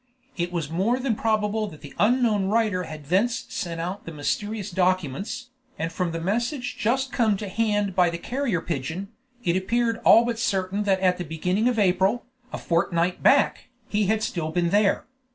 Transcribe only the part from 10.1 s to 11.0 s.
but certain